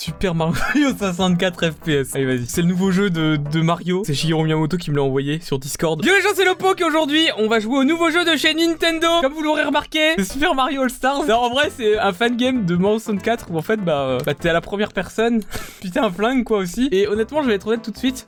[0.00, 2.14] Super Mario 64 FPS.
[2.14, 2.46] Allez, vas-y.
[2.46, 4.02] C'est le nouveau jeu de, Mario.
[4.06, 6.02] C'est Shigeru qui me l'a envoyé sur Discord.
[6.02, 8.54] Yo les gens, c'est Lopo qui aujourd'hui, on va jouer au nouveau jeu de chez
[8.54, 9.20] Nintendo.
[9.20, 11.28] Comme vous l'aurez remarqué, c'est Super Mario All Stars.
[11.28, 14.32] En vrai, c'est un fan game de Mario 64 où en fait, bah, euh, bah
[14.32, 15.42] t'es à la première personne.
[15.82, 16.88] putain, un flingue quoi aussi.
[16.92, 18.24] Et honnêtement, je vais être honnête tout de suite.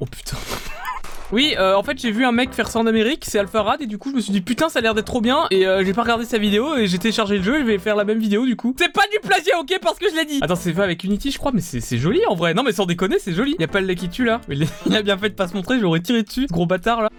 [0.00, 0.38] Oh putain.
[1.32, 3.86] Oui, euh, en fait, j'ai vu un mec faire ça en Amérique, c'est Alpharad, et
[3.86, 5.46] du coup, je me suis dit putain, ça a l'air d'être trop bien.
[5.52, 7.78] Et euh, j'ai pas regardé sa vidéo, et j'ai téléchargé le jeu, et je vais
[7.78, 8.74] faire la même vidéo du coup.
[8.76, 10.40] C'est pas du plagiat, ok, parce que je l'ai dit.
[10.42, 12.54] Attends, c'est fait avec Unity, je crois, mais c'est joli en vrai.
[12.54, 13.54] Non, mais sans déconner, c'est joli.
[13.60, 14.40] Y a pas le qui tue là.
[14.48, 17.10] Il a bien fait de pas se montrer, j'aurais tiré dessus, gros bâtard là.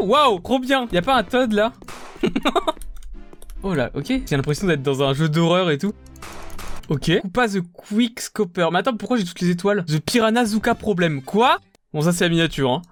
[0.00, 0.88] Waouh, trop bien.
[0.92, 1.72] Y a pas un Todd là?
[3.62, 4.06] Oh là, ok.
[4.06, 5.92] J'ai l'impression d'être dans un jeu d'horreur et tout.
[6.88, 7.10] Ok.
[7.24, 8.68] Ou pas The Quick Scopper.
[8.70, 9.84] Mais attends, pourquoi j'ai toutes les étoiles?
[9.86, 11.20] The Piranha Zuka Problem.
[11.22, 11.58] Quoi?
[11.96, 12.82] Bon, ça, c'est la miniature, hein.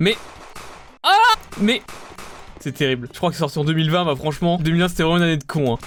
[0.00, 0.16] Mais...
[1.04, 1.80] Ah Mais...
[2.58, 3.08] C'est terrible.
[3.12, 5.44] Je crois que c'est sorti en 2020, bah franchement, 2001, c'était vraiment une année de
[5.44, 5.78] con,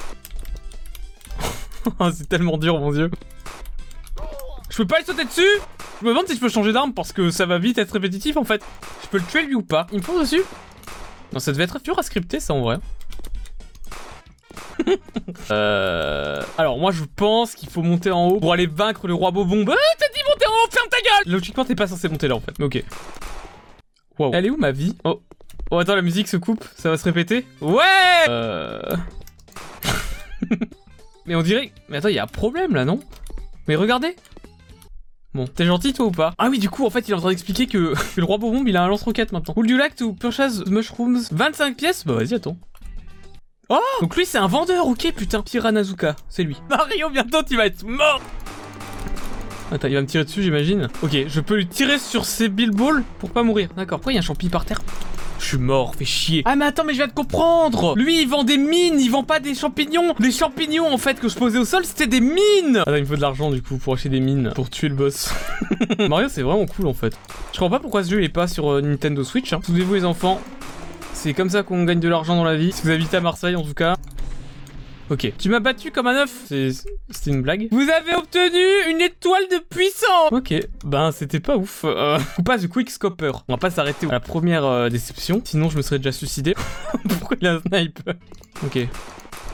[1.99, 2.11] hein.
[2.17, 3.11] c'est tellement dur, mon dieu.
[4.69, 5.59] Je peux pas le sauter dessus?
[5.99, 8.37] Je me demande si je peux changer d'arme, parce que ça va vite être répétitif,
[8.37, 8.63] en fait.
[9.03, 9.87] Je peux le tuer, lui, ou pas?
[9.91, 10.43] Il me fonce dessus
[11.33, 12.77] Non, ça devait être dur à scripter, ça, en vrai.
[15.51, 16.41] euh...
[16.57, 19.69] Alors moi je pense qu'il faut monter en haut pour aller vaincre le roi Bobombe.
[19.71, 22.35] Ah t'as dit monter en haut, ferme ta gueule Logiquement t'es pas censé monter là
[22.35, 22.83] en fait, mais ok.
[24.19, 24.31] Wow.
[24.33, 25.21] Elle est où ma vie Oh.
[25.71, 27.83] Oh attends la musique se coupe, ça va se répéter Ouais
[28.27, 28.81] Euh...
[31.25, 31.71] mais on dirait...
[31.89, 32.99] Mais attends, il y a un problème là, non
[33.67, 34.15] Mais regardez
[35.33, 37.19] Bon, t'es gentil toi ou pas Ah oui, du coup, en fait, il est en
[37.21, 39.53] train d'expliquer que, que le roi Bobombe, il a un lance-roquette maintenant.
[39.55, 41.29] Would you like to purchase mushrooms?
[41.31, 42.57] 25 pièces Bah vas-y, attends.
[43.69, 45.41] Oh Donc lui c'est un vendeur, ok putain.
[45.41, 46.57] Piranazuka, c'est lui.
[46.69, 48.19] Mario, bientôt tu vas être mort
[49.71, 50.89] Attends, il va me tirer dessus j'imagine.
[51.01, 53.69] Ok, je peux lui tirer sur ses billballs pour pas mourir.
[53.77, 54.81] D'accord, pourquoi il y a un champi par terre?
[55.39, 56.43] Je suis mort, fais chier.
[56.45, 59.23] Ah mais attends, mais je viens de comprendre Lui, il vend des mines, il vend
[59.23, 62.77] pas des champignons Les champignons, en fait, que je posais au sol, c'était des mines
[62.77, 64.95] Attends, il me faut de l'argent, du coup, pour acheter des mines, pour tuer le
[64.95, 65.33] boss.
[66.09, 67.17] Mario, c'est vraiment cool, en fait.
[67.53, 69.51] Je comprends pas pourquoi ce jeu, il est pas sur euh, Nintendo Switch.
[69.51, 69.61] Hein.
[69.65, 70.39] Souvenez-vous, les enfants,
[71.13, 72.71] c'est comme ça qu'on gagne de l'argent dans la vie.
[72.71, 73.95] Si vous habitez à Marseille, en tout cas.
[75.11, 75.33] Ok.
[75.37, 76.45] Tu m'as battu comme un œuf.
[76.47, 77.67] C'était une blague.
[77.69, 80.31] Vous avez obtenu une étoile de puissance.
[80.31, 80.53] Ok.
[80.85, 81.81] Ben, c'était pas ouf.
[81.83, 83.33] Euh, ou pas The Quick Scopper.
[83.49, 85.41] On va pas s'arrêter à la première euh, déception.
[85.43, 86.55] Sinon, je me serais déjà suicidé.
[87.09, 88.13] Pourquoi il a un sniper?
[88.63, 88.87] Ok.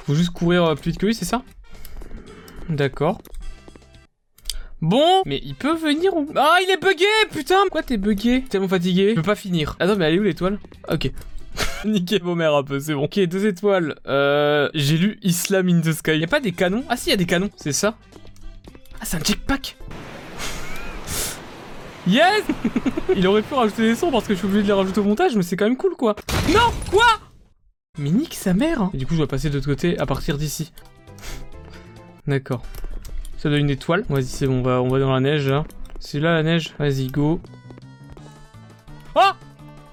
[0.06, 1.42] Faut juste courir euh, plus vite que lui, c'est ça?
[2.70, 3.20] D'accord.
[4.80, 6.30] Bon, mais il peut venir ou...
[6.36, 8.44] Ah, il est bugué, putain Pourquoi t'es bugué?
[8.48, 9.76] Tellement fatigué Je peux pas finir.
[9.80, 10.60] Attends, mais elle est où l'étoile?
[10.88, 11.12] Ok.
[11.86, 13.04] Niquez vos mères un peu, c'est bon.
[13.04, 13.96] Ok, deux étoiles.
[14.08, 16.18] Euh, j'ai lu Islam in the Sky.
[16.18, 16.84] Y a pas des canons?
[16.90, 17.96] Ah si, y a des canons, c'est ça.
[19.00, 19.78] Ah, c'est un jetpack.
[22.08, 22.44] Yes
[23.18, 25.04] Il aurait pu rajouter des sons parce que je suis obligé de les rajouter au
[25.04, 26.16] montage, mais c'est quand même cool, quoi.
[26.54, 27.06] Non Quoi?
[28.00, 28.92] Mais nique sa mère hein.
[28.94, 30.72] Et du coup, je dois passer de l'autre côté à partir d'ici.
[32.28, 32.62] D'accord.
[33.38, 34.06] Ça donne une étoile.
[34.10, 35.66] Vas-y, c'est bon, on va, on va dans la neige, là.
[36.00, 36.74] C'est là, la neige?
[36.80, 37.42] Vas-y, go.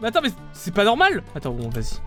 [0.04, 1.98] Attends, mais c'est pas normal Attends, bon, vas-y.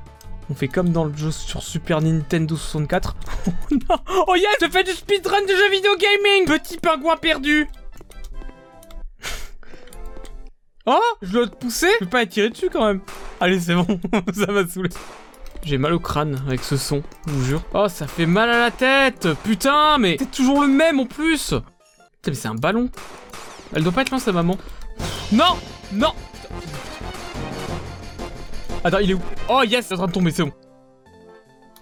[0.50, 3.16] On fait comme dans le jeu sur Super Nintendo 64.
[3.48, 3.98] oh non
[4.28, 7.68] Oh yes Je fais du speedrun de jeux vidéo gaming Petit pingouin perdu
[10.86, 13.02] Oh Je dois te pousser Je peux pas tiré dessus quand même.
[13.42, 13.86] Allez, c'est bon.
[14.34, 14.90] ça m'a saoulé.
[15.64, 17.62] J'ai mal au crâne avec ce son, je vous jure.
[17.74, 21.50] Oh, ça fait mal à la tête Putain, mais c'est toujours le même en plus
[21.50, 22.90] Putain, mais c'est un ballon.
[23.76, 24.58] Elle doit pas être loin, sa maman.
[25.34, 25.58] Non
[25.92, 26.14] Non
[28.88, 30.54] Attends, il est où Oh yes, c'est en train de tomber, c'est bon.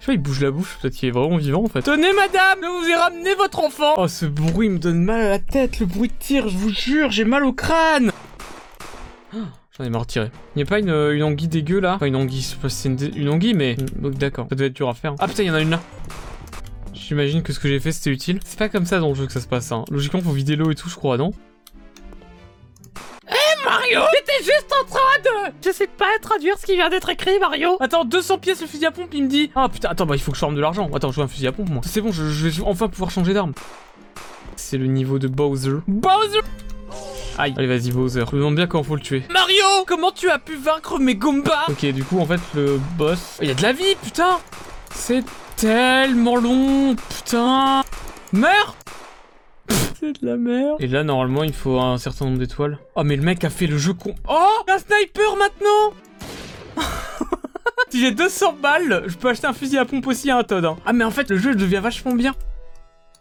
[0.00, 1.82] sais pas, il bouge la bouche, peut-être qu'il est vraiment vivant en fait.
[1.82, 5.28] Tenez madame, je vous ai ramené votre enfant Oh ce bruit me donne mal à
[5.28, 8.10] la tête, le bruit de tir, je vous jure, j'ai mal au crâne
[9.32, 10.30] J'en ai marre de tirer.
[10.56, 11.94] Y a pas une, une anguille dégueu là?
[11.94, 13.76] Enfin une anguille, c'est une, anguille mais...
[14.00, 15.14] D'accord, ça devait être dur à faire.
[15.20, 15.80] Ah putain, y en a une là
[16.92, 18.40] J'imagine que ce que j'ai fait c'était utile.
[18.44, 19.84] C'est pas comme ça dans le jeu que ça se passe hein.
[19.92, 21.30] Logiquement faut vider l'eau et tout je crois, non?
[23.96, 25.54] Mario J'étais juste en train de...
[25.64, 28.86] Je sais pas traduire ce qui vient d'être écrit, Mario Attends, 200 pièces le fusil
[28.86, 29.50] à pompe, il me dit...
[29.54, 30.90] Ah putain, attends, bah il faut que je forme de l'argent.
[30.94, 31.82] Attends, je veux un fusil à pompe, moi.
[31.84, 33.52] C'est bon, je, je, vais enfin pouvoir changer d'arme.
[34.56, 35.78] C'est le niveau de Bowser.
[35.86, 36.40] Bowser
[37.38, 39.22] Aïe, allez vas-y Bowser, je me demande bien comment faut le tuer.
[39.30, 43.38] Mario Comment tu as pu vaincre mes Goombas Ok, du coup en fait le boss...
[43.42, 44.38] Il y a de la vie, putain
[44.94, 45.24] C'est
[45.56, 47.82] tellement long, putain
[48.32, 48.76] Meurs
[50.06, 50.76] c'est de la merde.
[50.80, 52.78] Et là, normalement, il faut un certain nombre d'étoiles.
[52.94, 54.14] Oh, mais le mec a fait le jeu con.
[54.28, 55.94] Oh Un sniper maintenant
[57.90, 60.64] Si j'ai 200 balles, je peux acheter un fusil à pompe aussi à un Todd.
[60.64, 60.76] Hein.
[60.86, 62.34] Ah, mais en fait, le jeu devient vachement bien.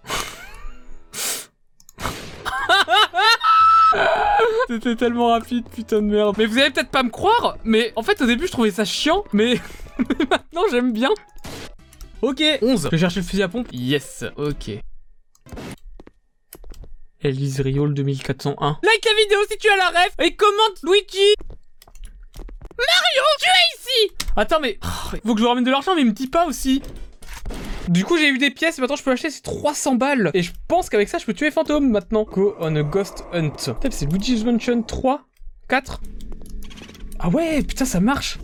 [4.68, 6.36] C'était tellement rapide, putain de merde.
[6.38, 8.84] Mais vous allez peut-être pas me croire, mais en fait, au début, je trouvais ça
[8.86, 9.60] chiant, mais,
[10.00, 11.10] mais maintenant, j'aime bien.
[12.22, 12.84] Ok, 11.
[12.86, 13.68] Je vais chercher le fusil à pompe.
[13.72, 14.80] Yes, ok.
[17.26, 18.80] Elise Riol 2401.
[18.84, 21.34] Like la vidéo si tu as la ref et commente Luigi
[22.78, 24.78] Mario, tu es ici Attends mais...
[24.84, 26.82] oh, faut que je vous ramène de l'argent mais il me dit pas aussi
[27.88, 30.32] du coup, j'ai eu des pièces, et maintenant je peux acheter, c'est 300 balles.
[30.34, 32.24] Et je pense qu'avec ça, je peux tuer fantômes maintenant.
[32.24, 33.54] Go on a ghost hunt.
[33.92, 35.22] C'est Luigi's Mansion 3
[35.70, 36.02] 4
[37.20, 38.40] Ah ouais, putain, ça marche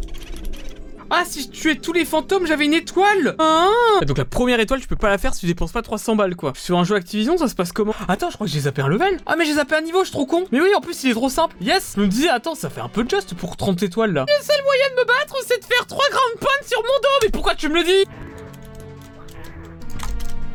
[1.14, 3.68] ah, si je tuais tous les fantômes, j'avais une étoile ah
[4.06, 6.38] Donc la première étoile, tu peux pas la faire si tu dépenses pas 300 balles,
[6.38, 6.54] quoi.
[6.56, 7.94] Sur un jeu Activision, ça se passe comment?
[8.08, 9.20] Attends, je crois que j'ai zappé un level.
[9.26, 10.46] Ah, mais j'ai zappé un niveau, je suis trop con.
[10.54, 11.56] Mais oui, en plus, il est trop simple.
[11.60, 14.26] Yes Je me disais, attends, ça fait un peu juste pour 30 étoiles, là.
[14.26, 17.20] Le seul moyen de me battre, c'est de faire 3 grandes pannes sur mon dos.
[17.24, 18.10] Mais pourquoi tu me le dis?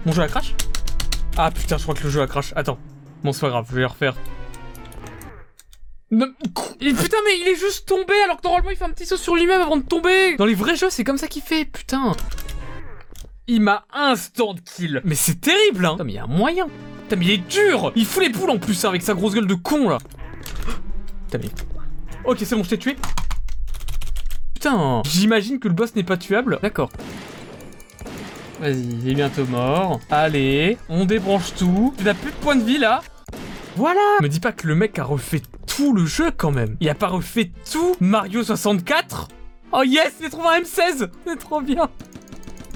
[0.06, 0.54] Mon jeu a crash?
[1.36, 2.52] Ah, putain, je crois que le jeu a crash.
[2.56, 2.78] Attends.
[3.22, 4.14] Bon, c'est pas grave, je vais refaire.
[6.08, 9.34] Putain mais il est juste tombé alors que normalement il fait un petit saut sur
[9.34, 10.36] lui-même avant de tomber.
[10.36, 12.12] Dans les vrais jeux c'est comme ça qu'il fait, putain.
[13.48, 15.00] Il m'a instant kill.
[15.04, 15.92] Mais c'est terrible hein.
[15.92, 16.68] Putain mais il y a un moyen.
[17.02, 17.92] Putain mais il est dur.
[17.96, 19.98] Il fout les poules en plus avec sa grosse gueule de con là.
[21.26, 21.50] Putain mais...
[22.24, 22.96] Ok c'est bon je t'ai tué.
[24.54, 25.02] Putain.
[25.04, 26.60] J'imagine que le boss n'est pas tuable.
[26.62, 26.90] D'accord.
[28.60, 30.00] Vas-y, il est bientôt mort.
[30.10, 31.92] Allez, on débranche tout.
[31.98, 33.02] Tu n'as plus de points de vie là.
[33.76, 34.00] Voilà.
[34.22, 35.42] Me dis pas que le mec a refait
[35.76, 36.76] tout le jeu quand même.
[36.80, 39.28] Il a pas refait tout Mario 64
[39.72, 41.88] Oh yes, j'ai trouvé un M16 C'est trop bien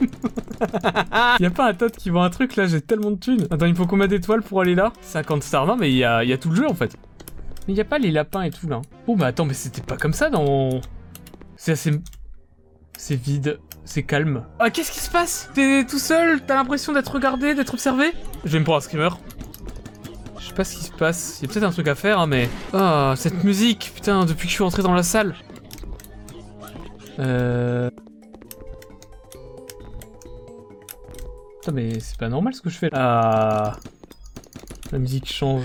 [1.40, 3.46] y a pas un tot qui vend un truc là, j'ai tellement de thunes.
[3.50, 4.94] Attends, il faut combien d'étoiles pour aller là?
[5.02, 6.96] 50 stars, non mais il y a, y a, tout le jeu en fait.
[7.68, 8.80] Mais il y a pas les lapins et tout là.
[9.06, 10.80] Oh mais attends, mais c'était pas comme ça dans...
[11.56, 11.92] C'est assez...
[12.96, 14.44] C'est vide, c'est calme.
[14.58, 15.50] Ah qu'est-ce qui se passe?
[15.52, 16.40] T'es tout seul?
[16.46, 18.12] T'as l'impression d'être regardé, d'être observé?
[18.44, 19.10] Je vais me prendre un screamer.
[20.60, 21.38] Pas ce qui se passe.
[21.40, 22.46] Il y a peut-être un truc à faire, hein, mais...
[22.74, 25.34] Ah, cette musique Putain, depuis que je suis rentré dans la salle.
[27.18, 27.88] Euh...
[31.62, 32.98] Putain, mais c'est pas normal ce que je fais là.
[33.00, 33.76] Ah...
[34.92, 35.64] La musique change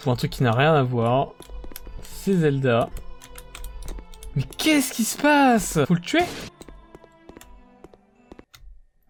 [0.00, 1.28] pour un truc qui n'a rien à voir.
[2.02, 2.90] C'est Zelda.
[4.34, 5.78] Mais qu'est-ce qui se passe?
[5.86, 6.24] Faut le tuer?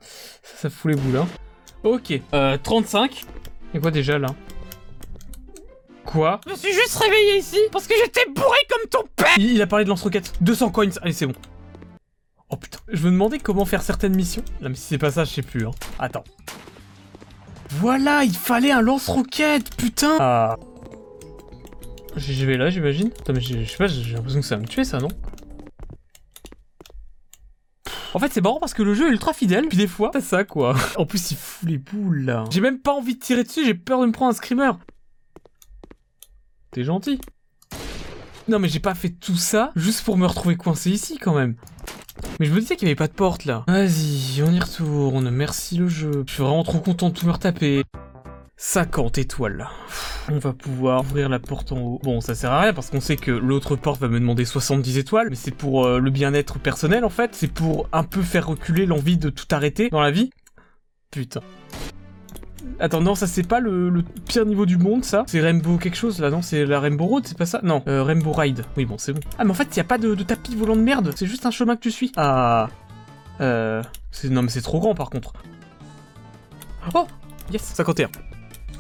[0.01, 1.27] Ça, ça fout les boules, hein.
[1.83, 2.21] Ok.
[2.35, 3.25] Euh, 35.
[3.75, 4.29] Et quoi déjà, là?
[6.17, 9.61] Quoi Je me suis juste réveillé ici parce que j'étais bourré comme ton père il,
[9.61, 10.33] a parlé de lance-roquette.
[10.41, 10.89] 200 coins.
[11.03, 11.35] Allez, c'est bon.
[12.49, 12.79] Oh putain.
[12.89, 14.43] Je me demandais comment faire certaines missions.
[14.63, 15.67] Non, mais si c'est pas ça, je sais plus.
[15.67, 15.73] Hein.
[15.99, 16.25] Attends.
[17.69, 20.57] Voilà, il fallait un lance-roquette, putain Ah.
[22.17, 23.11] Je vais là, j'imagine.
[23.21, 25.09] Attends, mais je sais pas, j'ai l'impression que ça va me tuer, ça, non?
[28.15, 30.23] En fait, c'est marrant parce que le jeu est ultra fidèle, puis des fois, c'est
[30.23, 30.77] ça, quoi.
[30.97, 32.45] en plus, il fout les boules, là.
[32.51, 34.73] J'ai même pas envie de tirer dessus, j'ai peur de me prendre un screamer.
[36.77, 37.19] T'es gentil.
[38.49, 41.57] Non mais j'ai pas fait tout ça juste pour me retrouver coincé ici quand même.
[42.39, 43.65] Mais je me disais qu'il y avait pas de porte là.
[43.67, 45.31] Vas-y, on y retourne.
[45.31, 46.25] Merci le jeu.
[46.27, 47.83] Je suis vraiment trop content de tout me retaper.
[48.59, 49.67] 50 étoiles.
[50.31, 52.01] On va pouvoir ouvrir la porte en haut.
[52.03, 54.99] Bon, ça sert à rien parce qu'on sait que l'autre porte va me demander 70
[54.99, 57.31] étoiles, mais c'est pour euh, le bien-être personnel en fait.
[57.35, 60.29] C'est pour un peu faire reculer l'envie de tout arrêter dans la vie.
[61.11, 61.41] Putain.
[62.79, 65.25] Attends, non, ça c'est pas le, pire niveau du monde, ça.
[65.27, 67.61] C'est Rainbow quelque chose, là, non C'est la Rainbow Road, c'est pas ça?
[67.63, 68.65] Non, euh, Rainbow Ride.
[68.77, 69.21] Oui, bon, c'est bon.
[69.39, 71.13] Ah, mais en fait, y a pas de, tapis volant de merde.
[71.17, 72.13] C'est juste un chemin que tu suis.
[72.17, 72.69] Ah...
[73.41, 73.83] Euh...
[74.31, 75.33] Non, mais c'est trop grand, par contre.
[76.95, 77.07] Oh
[77.53, 78.09] Yes 51.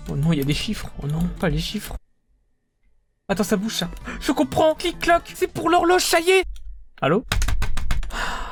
[0.08, 0.90] Oh non, il y a des chiffres.
[1.02, 1.96] Oh non, pas les chiffres.
[3.28, 3.88] Attends, ça bouge, ça.
[4.20, 6.44] Je comprends Clic-cloc C'est pour l'horloge, ça y est
[7.00, 7.24] Allô?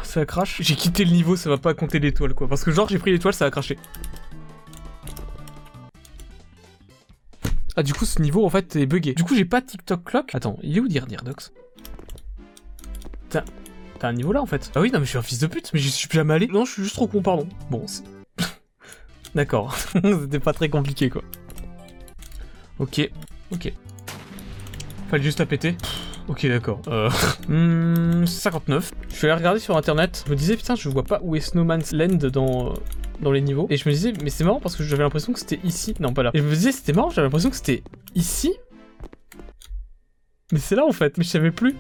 [0.03, 0.57] Ça crache.
[0.61, 2.49] J'ai quitté le niveau, ça va pas compter l'étoile, quoi.
[2.49, 3.79] Parce que genre, j'ai pris l'étoile, ça a craché.
[7.77, 9.15] Ah, du coup, ce niveau, en fait, est bugué.
[9.15, 10.35] Du coup, j'ai pas TikTok Clock.
[10.35, 11.53] Attends, il est où dire Dirdox?
[13.31, 13.45] T'as...
[13.99, 14.71] T'as un niveau là, en fait?
[14.75, 16.47] Ah oui, non, mais je suis un fils de pute, mais j'y suis jamais allé.
[16.47, 17.49] Non, je suis juste trop con, pardon.
[17.71, 18.05] Bon, c'est...
[19.35, 19.77] D'accord.
[19.95, 21.23] C'était pas très compliqué, quoi.
[22.79, 23.11] Ok.
[23.53, 23.73] Ok.
[25.11, 25.77] Fallait juste la péter.
[26.29, 26.81] Ok, d'accord.
[26.89, 27.11] Euh...
[28.27, 28.91] 59.
[28.95, 30.25] Hmm, je suis allé regarder sur internet.
[30.27, 32.75] Je me disais, putain, je vois pas où est Snowman's Land dans,
[33.21, 33.67] dans les niveaux.
[33.71, 35.95] Et je me disais, mais c'est marrant parce que j'avais l'impression que c'était ici.
[36.01, 36.31] Non, pas là.
[36.35, 37.83] Et je me disais, c'était marrant, j'avais l'impression que c'était
[38.15, 38.53] ici.
[40.53, 41.77] Mais c'est là en fait, mais je savais plus.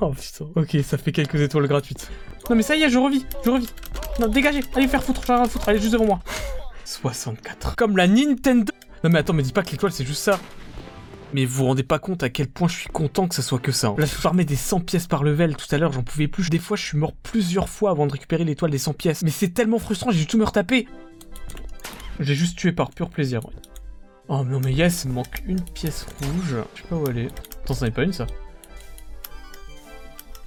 [0.00, 0.46] Oh putain.
[0.56, 2.10] Ok, ça fait quelques étoiles gratuites.
[2.50, 3.68] Non mais ça y est, je revis, je revis.
[4.20, 6.20] Non, dégagez, allez faire foutre, faire foutre, allez juste devant moi.
[6.84, 7.76] 64.
[7.76, 8.72] Comme la Nintendo.
[9.02, 10.38] Non mais attends, me dis pas que l'étoile c'est juste ça.
[11.34, 13.58] Mais vous vous rendez pas compte à quel point je suis content que ça soit
[13.58, 13.92] que ça.
[13.98, 16.48] Là, je farmais des 100 pièces par level tout à l'heure, j'en pouvais plus.
[16.48, 19.22] Des fois, je suis mort plusieurs fois avant de récupérer l'étoile des 100 pièces.
[19.22, 20.86] Mais c'est tellement frustrant, j'ai dû tout me retaper.
[22.20, 23.40] J'ai juste tué par pur plaisir.
[24.28, 26.54] Oh non mais yes, il me manque une pièce rouge.
[26.76, 27.30] Je sais pas où elle est.
[27.64, 28.28] Attends, ça n'est pas une ça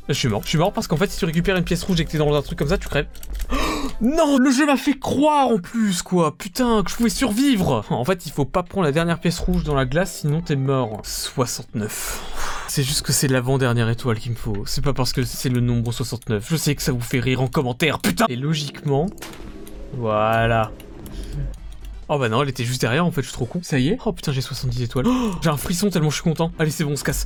[0.09, 0.41] Je suis mort.
[0.43, 2.17] Je suis mort parce qu'en fait, si tu récupères une pièce rouge et que t'es
[2.17, 3.07] dans un truc comme ça, tu crèves.
[4.01, 6.35] Non, le jeu m'a fait croire en plus, quoi.
[6.37, 7.83] Putain, que je pouvais survivre.
[7.89, 10.55] En fait, il faut pas prendre la dernière pièce rouge dans la glace, sinon t'es
[10.55, 10.99] mort.
[11.03, 12.65] 69.
[12.67, 14.63] C'est juste que c'est l'avant-dernière étoile qu'il me faut.
[14.65, 16.45] C'est pas parce que c'est le nombre 69.
[16.47, 19.07] Je sais que ça vous fait rire en commentaire, putain Et logiquement...
[19.93, 20.71] Voilà.
[22.09, 23.59] Oh bah non, elle était juste derrière en fait, je suis trop con.
[23.61, 25.05] Ça y est Oh putain, j'ai 70 étoiles.
[25.07, 26.53] Oh, j'ai un frisson tellement je suis content.
[26.57, 27.25] Allez, c'est bon, on se casse.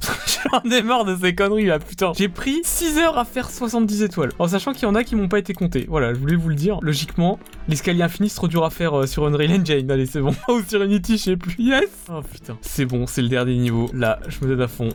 [0.51, 2.13] J'en ai marre de ces conneries là, putain.
[2.17, 4.31] J'ai pris 6 heures à faire 70 étoiles.
[4.39, 5.85] En sachant qu'il y en a qui m'ont pas été comptés.
[5.87, 6.79] Voilà, je voulais vous le dire.
[6.81, 9.91] Logiquement, l'escalier infini c'est trop dur à faire euh, sur Unreal Engine.
[9.91, 10.33] Allez, c'est bon.
[10.49, 11.55] Ou sur Unity, je sais plus.
[11.59, 12.57] Yes Oh putain.
[12.61, 13.87] C'est bon, c'est le dernier niveau.
[13.93, 14.89] Là, je me donne à fond.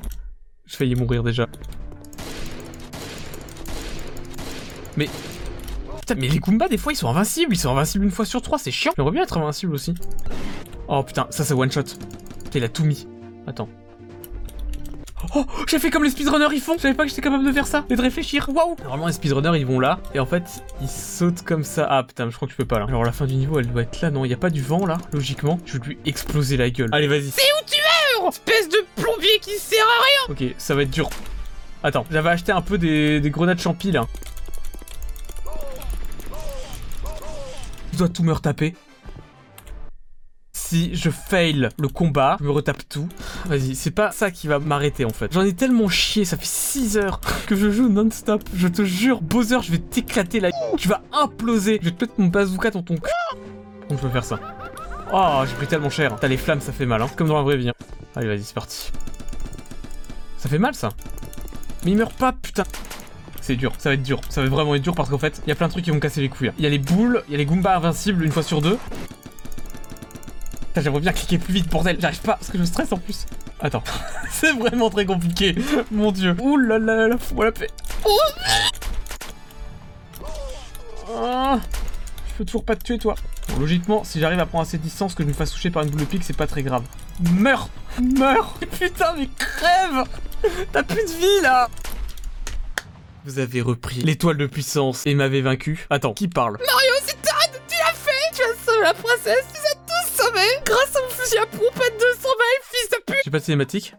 [0.66, 1.46] Je failli mourir déjà.
[4.96, 5.08] Mais
[6.06, 7.52] Putain, mais les Goombas, des fois, ils sont invincibles.
[7.52, 8.92] Ils sont invincibles une fois sur trois, c'est chiant.
[8.96, 9.92] J'aimerais bien être invincible aussi.
[10.86, 11.82] Oh putain, ça c'est one shot.
[11.82, 13.08] Putain, il a tout mis.
[13.48, 13.68] Attends.
[15.34, 16.74] Oh, j'ai fait comme les speedrunners ils font.
[16.76, 18.48] Je savais pas que j'étais capable de faire ça et de réfléchir.
[18.54, 18.76] Waouh.
[18.82, 20.44] Normalement les speedrunners ils vont là et en fait
[20.80, 21.88] ils sautent comme ça.
[21.90, 22.84] Ah putain, je crois que je peux pas là.
[22.86, 24.12] Alors la fin du niveau elle doit être là.
[24.12, 24.98] Non, il y a pas du vent là.
[25.12, 26.90] Logiquement, je vais lui exploser la gueule.
[26.92, 27.32] Allez vas-y.
[27.32, 30.48] C'est où tu es, espèce de plombier qui sert à rien.
[30.50, 31.10] Ok, ça va être dur.
[31.82, 34.06] Attends, j'avais acheté un peu des, des grenades champi là.
[37.96, 38.74] Je dois tout me retaper.
[40.52, 43.08] Si je fail le combat, je me retape tout.
[43.46, 45.32] Vas-y, c'est pas ça qui va m'arrêter en fait.
[45.32, 48.42] J'en ai tellement chié, ça fait 6 heures que je joue non-stop.
[48.54, 51.78] Je te jure, Bowser, je vais t'éclater la Tu vas imploser.
[51.80, 53.10] Je vais te mettre mon bazooka dans ton cul.
[53.88, 54.38] On peut faire ça.
[55.10, 56.14] Oh, j'ai pris tellement cher.
[56.20, 57.08] T'as les flammes, ça fait mal, hein.
[57.16, 57.70] Comme dans la vraie vie.
[57.70, 57.74] Hein.
[58.14, 58.92] Allez, vas-y, c'est parti.
[60.36, 60.90] Ça fait mal, ça.
[61.86, 62.64] Mais il meurt pas, putain.
[63.46, 64.20] C'est dur, ça va être dur.
[64.28, 65.92] Ça va vraiment être dur parce qu'en fait, il y a plein de trucs qui
[65.92, 66.50] vont casser les couilles.
[66.58, 68.76] Il y a les boules, il y a les Goombas invincibles une fois sur deux.
[70.74, 71.96] J'aimerais bien cliquer plus vite, bordel.
[72.00, 73.24] J'arrive pas parce que je stresse en plus.
[73.60, 73.84] Attends,
[74.32, 75.54] c'est vraiment très compliqué.
[75.92, 76.34] Mon dieu.
[76.42, 77.70] Ouh là là là, fous la paix.
[78.04, 78.18] Oh
[82.28, 83.14] je peux toujours pas te tuer, toi.
[83.60, 85.90] Logiquement, si j'arrive à prendre assez de distance, que je me fasse toucher par une
[85.90, 86.82] boule de pique, c'est pas très grave.
[87.32, 87.68] Meurs
[88.02, 90.04] Meurs Putain, mais crève
[90.72, 91.68] T'as plus de vie, là
[93.26, 95.84] vous avez repris l'étoile de puissance et m'avez vaincu.
[95.90, 96.58] Attends, qui parle?
[96.58, 100.62] Mario, c'est Todd Tu l'as fait Tu as sauvé la princesse Tu as tous sauvés
[100.64, 103.44] Grâce à mon fusil à pompe à 200 balles, fils de pute J'ai pas de
[103.44, 103.94] cinématique?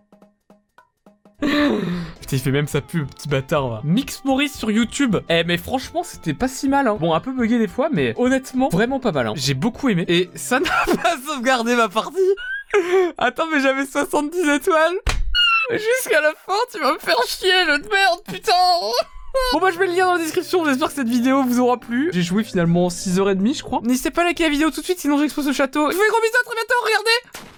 [1.41, 3.81] Putain, il fait même sa pub, petit bâtard, va.
[3.83, 5.17] Mix Maurice sur YouTube.
[5.29, 6.97] Eh, mais franchement, c'était pas si mal, hein.
[6.99, 9.33] Bon, un peu bugué des fois, mais honnêtement, vraiment pas mal, hein.
[9.35, 10.05] J'ai beaucoup aimé.
[10.07, 10.69] Et ça n'a
[11.03, 12.17] pas sauvegardé ma partie.
[13.17, 14.95] Attends, mais j'avais 70 étoiles.
[15.71, 18.53] Jusqu'à la fin, tu vas me faire chier, de merde, putain
[19.53, 21.77] Bon bah je mets le lien dans la description, j'espère que cette vidéo vous aura
[21.77, 22.09] plu.
[22.13, 23.81] J'ai joué finalement 6h30 je crois.
[23.83, 25.89] N'hésitez pas à liker la vidéo tout de suite sinon j'expose le château.
[25.89, 27.56] Je vous fais gros bisous, à très bientôt, regardez